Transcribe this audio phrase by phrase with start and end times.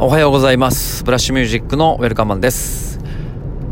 [0.00, 1.02] おはようございます。
[1.02, 3.00] ブラッシュミュージックのウェルカマンです。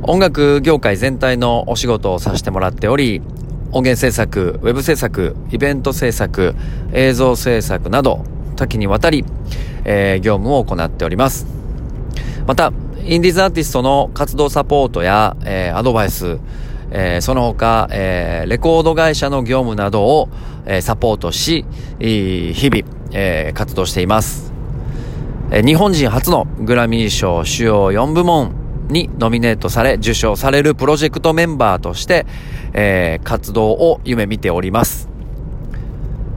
[0.03, 3.23] 音楽業界全体のお仕事をさせてもらっており、
[3.71, 6.57] 音源制作、ウェブ制作、イベント制作、
[6.93, 8.25] 映像制作など
[8.57, 9.25] 多岐にわたり、
[9.85, 11.47] えー業務を行っております。
[12.45, 12.73] また、
[13.05, 16.41] インディーズアーティストの活動サポートや、えーアドバイス、
[16.91, 20.29] えーその他、えーレコード会社の業務などを、
[20.67, 21.65] えーサポートし、
[22.01, 22.83] えー日々、
[23.13, 24.46] えー活動しています。
[25.51, 32.27] え日本人初のグラミー賞主要4部門にノミネートされ受賞されるプロジェクトメンバーとして、
[32.73, 35.09] えー活動を夢見ております。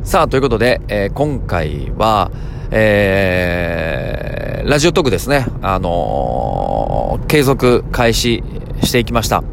[0.04, 2.32] さあ、ということで、えー今回は、
[2.72, 5.48] えーラジオトークですね。
[5.62, 8.44] あのー継続開始
[8.84, 9.44] していきました。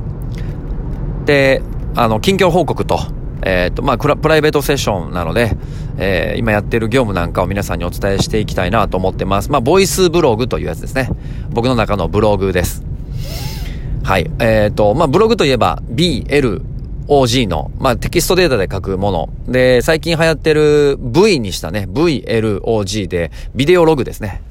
[1.25, 1.63] で、
[1.95, 2.99] あの、近況報告と、
[3.43, 5.57] えっ、と、まあ、クラプライベートセッションなので、
[5.99, 9.51] えー今やってる業務なんかを皆さんにお伝えしていきたいなと思ってます。
[9.51, 11.11] まあ、ボイスブログというやつですね。
[11.51, 12.85] 僕の中のブログです。
[14.03, 14.31] はい。
[14.39, 19.29] えっ、と、まあ、ブログといえば、BLOG の、まあ、テキストデータで書くもの。
[19.49, 24.43] で、最近流行ってる V にしたね、VLOG で、ビデオログですね。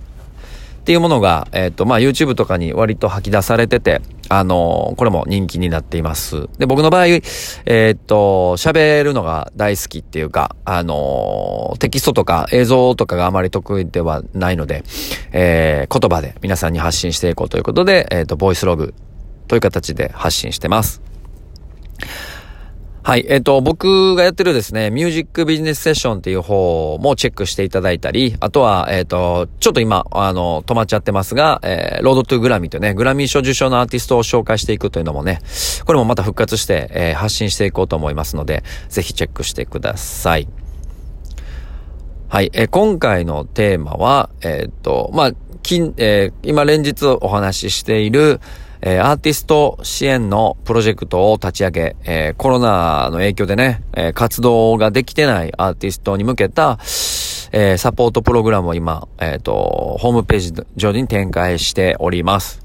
[0.82, 6.48] っていうものが、えっ、と、まあ、YouTube とかに割と吐き出されてて、あのこれも人気になっています。
[6.58, 14.84] で、僕の場合、えっ、と、喋るのが大好きっていうか、あのテキストとか映像とかがあまり得意ではないので、
[15.32, 18.94] え言葉で皆さんに発信していこうということで、えっ、と、ボイスログ
[19.48, 21.02] という形で発信してます。
[23.06, 23.26] はい。
[23.30, 35.40] えっ、と、僕がやってるですね、ミュージックビジネスセッションっていう方もチェックしていただいたり、あとは、えっ、と、ちょっと今、あの、止まっちゃってますが、えーロードトゥグラミーというね、グラミー賞受賞のアーティストを紹介していくというのもね、
[35.86, 40.48] これもまた復活して、えー発信していこうと思いますので、ぜひチェックしてください。
[42.28, 42.50] はい。
[42.56, 48.42] えー今回のテーマは、えっ、と、まあ、近、えー今連日お話ししている、
[48.88, 56.78] えアーティスト支援のプロジェクトを立ち上げ、えコロナの影響でね、え活動ができてないアーティストに向けた、
[57.52, 62.64] えサポートプログラムを今、えっ、と、ホームページ上に展開しております。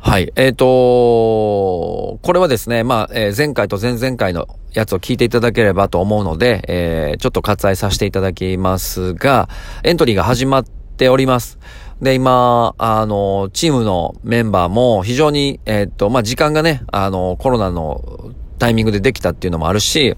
[0.00, 0.32] はい。
[0.34, 9.48] えっ、とこれはですね、まあ、えー前回と前々回のやつを聞いていただければと思うので、えーちょっと割愛させていただきますが、
[9.84, 11.60] エントリーが始まっております。
[12.02, 20.16] で、今、あの、チームのメンバーも非常に、えっ、と、まあ、時間がね、あの、コロナのタイミングでできたっていうのもあるし、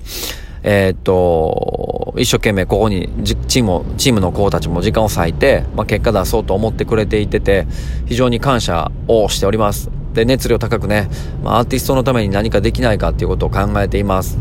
[0.62, 3.09] えっ、と、一生懸命ここに
[3.48, 7.66] チームを、チームの子たちも時間を割いて、まあ、結果出そうと思ってくれていてて、
[8.06, 9.91] 非常に感謝をしております。
[10.14, 11.09] で、熱量高くね、
[11.43, 14.38] まあ、アーティストのために何かできないかっていうことを考えています。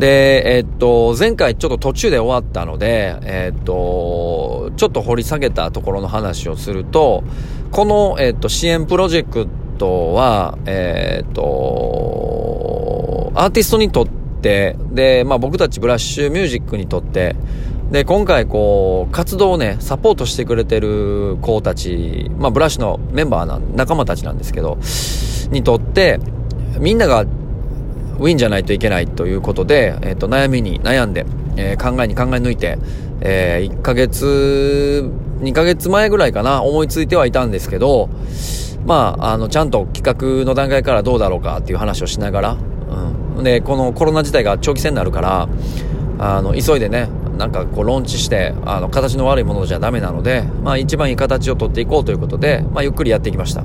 [0.00, 7.22] で、えっと、前回ちょっと途中で終わったので、えっと、ちょっと掘り下げたところの話をすると、
[7.70, 9.46] この、えっと、支援プロジェク
[9.76, 14.08] トは、えっと、アーティストにとっ
[14.40, 17.36] て、で、まあ僕たちブラッシュミュージックにとって、
[17.90, 24.78] で、今回こう、活動をね、サポートしてくれてる子たち、まあブラッシュのメンバーな、仲間たちなんですけど、
[25.50, 26.18] にとって、
[26.78, 27.26] みんなが
[28.20, 31.26] ウィンじゃないといけないということで、えっ、と、悩みに悩んで、
[31.56, 32.78] えー考えに考え抜いて、
[33.20, 35.10] え1ヶ月、
[35.40, 38.08] 2ヶ月前ぐらいかな、思いついてはいたんですけど、
[38.86, 42.56] まあ、あの、ちゃんと企画の段階からどうだろうかっていう話をしながら、
[43.36, 43.44] うん。
[43.44, 45.48] で、このコロナ自体が長期戦になるから、
[46.18, 47.08] あの、急いでね、
[47.38, 53.64] なんかこう、ローンチして、あの、形の悪いものじゃダメなので、まあ、一番いい形を取っていこうということで、まあ、ゆっくりやっていきました。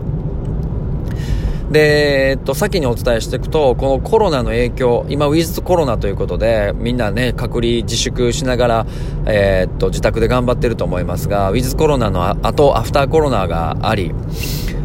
[1.71, 8.85] で、えっと、先にお伝えしていくと、このコロナの影響、今、ウィズコロナということで、みんなね、隔離自粛しながら、
[9.25, 14.13] えーっと、自宅で頑張ってると思いますが、ウィズコロナの後、アフターコロナがあり、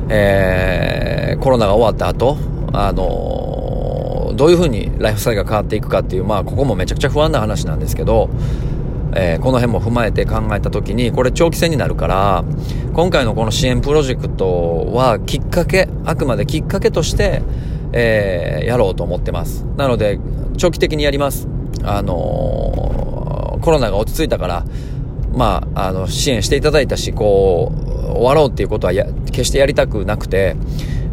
[0.09, 1.11] えー
[1.41, 2.37] コロナが終わった後、
[2.73, 8.29] あのどういう風にライフスタイルが変わっていくかっていう、まあ、ここもめちゃくちゃ不安な話なんですけど、
[9.15, 12.44] えーこの辺も踏まえて考えた時にこれ長期戦になるから
[12.93, 17.43] 今回のこの支援プロジェクトはきっかけあくまできっかけとして、
[17.93, 19.64] えーやろうと思ってます。
[19.76, 20.19] なので
[20.56, 21.49] 長期的にやります。
[21.82, 24.64] あのーコロナが落ち着いたから
[25.35, 30.56] まあ、あの支援していただいたしこう終わろうっていうことはや決してやりたくなくて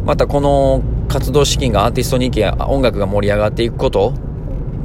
[0.04, 4.12] またこの活動資金がアーティスト人気や音楽が盛り上がっていくこと。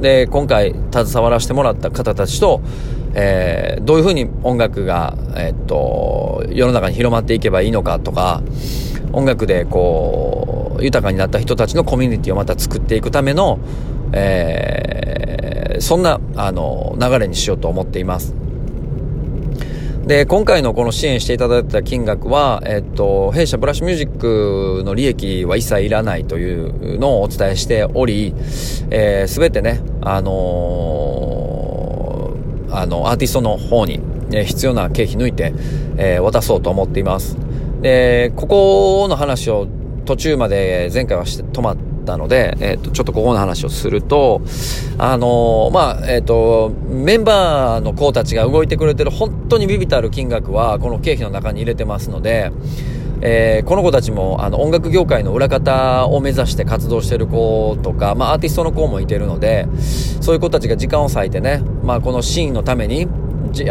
[0.00, 2.60] で、今回携わらせてもらった方たちと、
[3.14, 8.42] えーどういうふうに音楽が、えっと、世の中に広まっていけばいいのかとか、
[9.12, 13.58] 音楽でこう、豊かになった人たちのコミュニティをまた作っていくための、
[14.12, 18.34] えーそんな、あの、流れにしようと思っています。
[20.06, 28.34] で、今回のこの支援していただいた金額は、えっと、弊社ブラッシュミュージックの利益は一切いらないというのをお伝えしており、
[28.90, 31.03] えー、すべてね、あのー、
[32.78, 35.52] あの、アーティストの方に、ね、必要な経費抜いて、
[35.96, 37.36] えー、渡そうと思っています。
[37.82, 39.68] で、ここの話を
[40.04, 41.76] 途中まで前回はして止まっ
[42.06, 44.42] たので、えっ、と、ちょっとここの話をすると、
[44.98, 52.52] あのー、まあ、えっ、ー、と、メンバーの子たちが動いてくれてる本当にビビたる金額は、この経費の中に入れてますので、
[53.26, 59.66] えー、この子たちもあの音楽業界の裏方を目指して活動してる子とか、まあ、アーティストの子もいてるので、
[60.20, 63.08] そういう子たちが時間を割いてね、まあ、このシーンのために、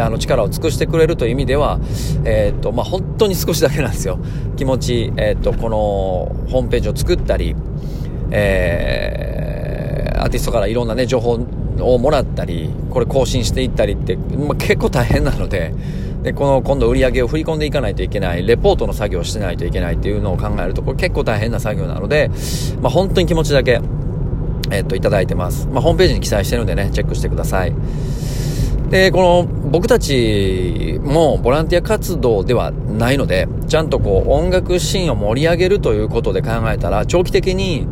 [0.00, 1.78] あの力を尽くしてくれるという意味では、
[2.24, 4.18] えっ、と、まあ、本当に少しだけなんですよ。
[4.56, 5.76] 気持ち、えっ、と、この
[6.50, 7.54] ホームページを作ったり、
[8.30, 11.38] えー、アーティストからいろんなね、情報
[11.80, 15.74] をもらったり、これ更新していったりって、まあ、結構大変なので、
[16.24, 22.30] で、この今度売り上げを振り込んでいかないといけない、レポートの作業をしてないといけないっていうのを考えると、これ結構大変な作業なので、
[22.80, 23.82] まあ、本当に気持ちだけ、
[24.70, 25.68] えっと、いただいてます。
[25.68, 27.74] まあ、ホームページに記載してるんでね、チェックしてください。
[28.88, 37.86] で、この僕たちもボランティア活動ではないので、ちゃんとこう音楽シーンを盛り上げるということで考えたら、長期的に、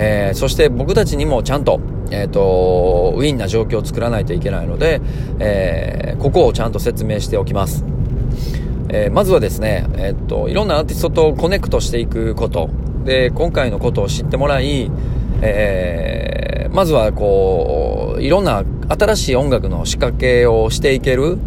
[0.00, 1.80] えー、そして僕たちにもちゃんと、
[2.10, 5.00] えっ、ー、と、ウィンな状況を作らないといけないので、
[5.40, 7.84] えー、ここをちゃんと説明しておきます。
[8.90, 12.70] え、まずはですね、えっ、と、いろんなアーティストとコネクトしていくこと。
[13.04, 14.90] で、今回のことを知ってもらい、
[15.42, 21.38] え、まずはこう、いろんな新しい音楽の仕掛けをしていける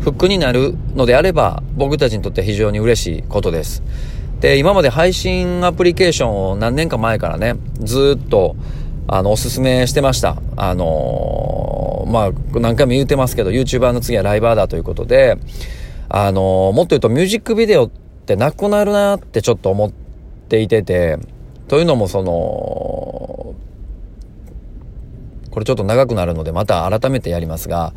[0.00, 3.82] フックになるのであれば、僕たちにとって非常に嬉しいことです。
[4.40, 8.56] で、今まで配信アプリケーションを何年か前からね、ずっと、
[9.08, 10.36] あの、おすすめしてました。
[10.56, 12.30] あのー、まあ、
[12.60, 15.38] 何回も言うてますけど、YouTuber の次はライバーだということで、
[16.08, 17.90] あのー、もっと言うとミュージックビデオっ
[18.26, 21.18] てなくなるなってちょっと思っていてて、
[21.68, 23.54] というのもその、
[25.50, 27.94] これちょっと長くなるのでまた改めてやりますが、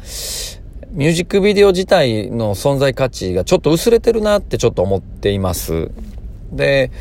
[0.91, 5.91] ミュージックビデオ自体の存在価値がちょっと薄れてるなってちょっと思っています。
[6.51, 6.91] で、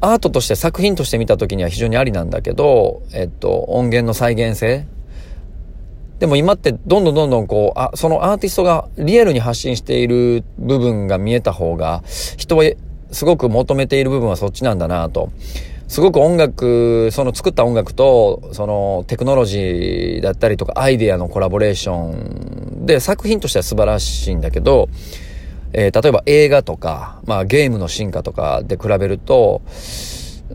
[0.00, 4.86] アートとして作品として見た時には非常にありなんだけど、えっと、音源の再現性。
[6.18, 12.02] でも今ってどんどんどんどんこう、あ、そのアーティストがリアルに発信している部分が見えた方が、
[12.36, 12.64] 人は
[13.10, 15.30] すごく求めている部分はそっちなんだなと。
[15.88, 24.88] すごく音楽、その作った音楽と、そのテクノロジーだったりとかアイデアのコラボレーションで作品としては素晴らしいんだけど、
[25.78, 29.60] えー、例えば映画とか、まあゲームの進化とかで比べると、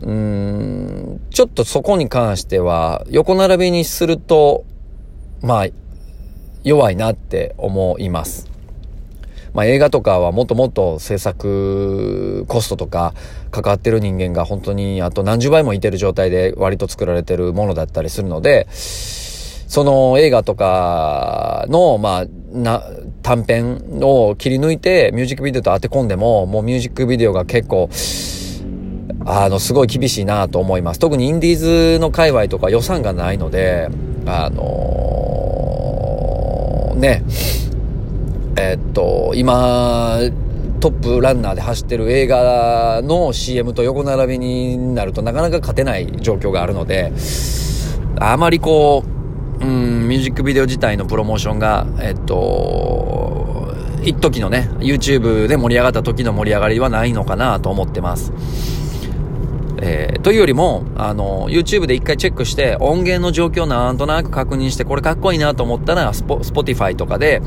[0.00, 4.64] ーん、ちょっとそこに関しては横並びにすると、
[5.40, 5.66] まあ、
[6.64, 8.50] 弱いなって思います。
[9.54, 13.14] まあ映画とかはもっともっと制作コストとか
[13.52, 22.82] 関わってる人間が本当にあと何十倍もいてる状態で割と作られてるものだったりするので、その映画とかの、まあ、な、
[23.22, 27.88] 短編を切り抜いてミュージックビデオと当て込んでも、もうミュージックビデオが結構、
[29.24, 31.00] あの、すごい厳しいなと思います。
[31.00, 31.56] 特にインディー
[31.94, 33.88] ズの界隈とか予算がないので、
[34.26, 37.24] あのー、ね、
[38.56, 40.18] えっと、今、
[40.80, 47.12] トップランナーで走ってる映画の CM と横並びになるとなかなか勝てない状況があるので、
[48.18, 49.04] あまりこ
[49.60, 58.32] う、うん、ミュージックビデオ自体のプロモーションが、えっと、一時のね、YouTube で盛り上がった時の盛り上がりはないのかなと思ってます。
[59.84, 67.42] えー、というよりも、あの、YouTube で一回チェックして、音源の状況なんとなく確認して、これかっこいいなと思ったら、スポ、 Spotify とかで、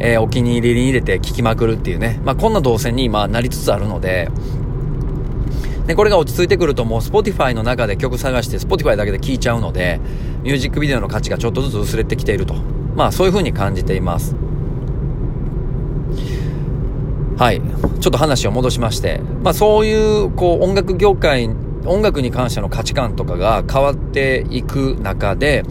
[0.00, 2.20] えー、お気に入りに入れて聴きまくるっていうね。
[2.24, 4.28] まあ、こんな動線に今なりつつあるので、
[5.86, 10.00] で、これが落ち着いてくるともう Spotify の中で曲探して Spotify だけで聴いちゃうので、
[10.42, 12.54] ミュージックビデオの価値がちょっとずつ薄れてきていると。
[12.94, 14.34] まあそういう風に感じています。
[17.36, 17.60] はい。
[18.00, 21.50] ちょっと話を戻しまして、まあそういう、こう音楽業界
[21.86, 25.64] 音楽に関しての価値観とかが変わっていく中で、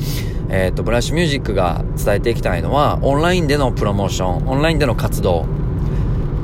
[0.49, 5.45] えっ、ー、と、ブラッシュミュージックが伝えていきたいのは、オンラインでのプロモーション、オンラインでの活動。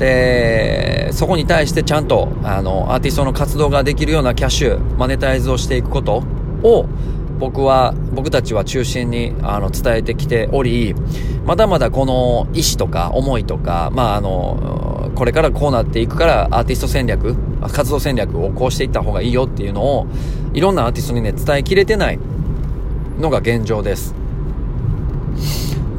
[0.02, 6.24] で、そこに対してちゃんと、あの、アーティストの活動ができるようなキャッシュ、マネタイズをしていくこと
[6.64, 6.86] を、
[7.38, 10.96] 僕は、僕たちは中心に、あの、伝えてきており、
[11.46, 20.08] まだまだこの意志とか思いとか、まあ、あの、これからこうなっていくからアーティスト戦略、活動戦略をこうしていった方がいいよっていうのを、
[20.52, 22.18] いろんなアーティストにね、伝えきれてない
[23.20, 24.16] のが現状です。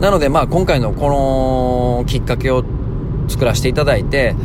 [0.01, 2.65] なので、まあ、今回のこのきっかけを
[3.27, 4.35] 作らせていただいて、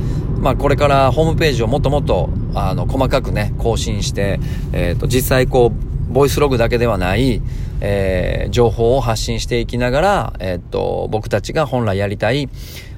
[0.40, 4.38] まあ、これからホームページをもっともっと、あの、細かくね、更新して、
[4.73, 7.42] えっ、ー、と、実際こう、ボイスログだけではない、
[7.80, 12.49] えー、情報を発信していきながら、えっ、ー、と、僕たちが本来やりたい、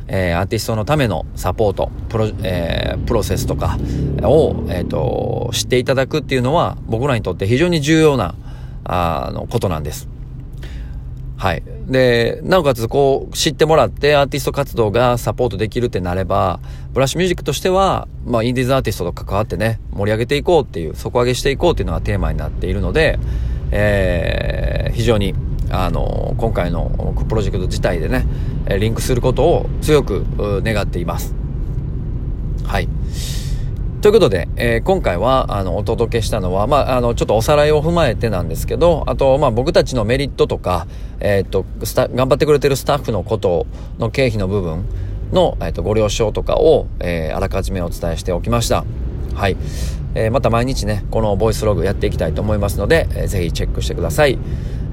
[0.09, 3.79] え、アーティストのためのサポート、プロ、え、プロセスとか
[4.23, 8.35] を、えっ、と、知っていただくっていうのは、僕らにとって非常に重要な、
[8.85, 10.09] あの、ことなんです。
[11.41, 11.63] はい。
[11.87, 16.61] で、なおかつこう知ってもらってアーティスト活動がサポートできるってなれば、
[16.93, 23.19] ブラッシュミュージックとしては、まあインディーズアーティストと関わってね、盛り上げていこうっていう、底上げしていこうっていうのがテーマになっているので、
[23.71, 25.35] えー、非常に、
[25.71, 28.27] あの、今回のプロジェクト自体でね、
[28.79, 30.27] リンクすることを強く
[30.63, 31.35] 願っています。
[32.67, 32.89] はい。
[34.01, 40.87] ということで、えー、今回は、あの、お届けしたのは、まあ、あの、ちょっとおさらいを踏まえてなんですけど、あと、まあ、僕たちのメリットとか、
[41.21, 43.67] えー、っと、スタ、頑張ってくれてるスタッフのこと
[43.99, 44.87] の経費の部分
[45.33, 48.87] の、えー、っと、ご了承とかを、えあらかじめお伝えしておきました。
[49.35, 49.57] はい。
[50.15, 54.39] えー、また毎日ね、このボイスログやっていきたいと思いますので、えー、ぜひチェックしてください。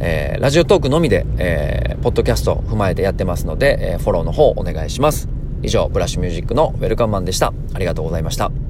[0.01, 5.29] えー、ラジオトークのみで、えー、ポッドキャスト踏まえてやってますので、えー、フォローの方お願いします。
[5.63, 7.53] 以上、ブラッシュミュージックのウェルカムマンでした。
[7.73, 8.66] ありがとうございました。